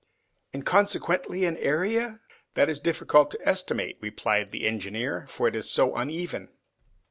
"And 0.51 0.65
consequently 0.65 1.45
an 1.45 1.57
area?" 1.57 2.21
"That 2.55 2.71
is 2.71 2.79
difficult 2.79 3.29
to 3.29 3.47
estimate," 3.47 3.99
replied 4.01 4.49
the 4.49 4.65
engineer, 4.65 5.27
"for 5.27 5.47
it 5.47 5.55
is 5.55 5.69
so 5.69 5.95
uneven." 5.95 6.49